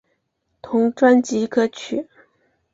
[0.63, 2.09] 同专辑歌曲。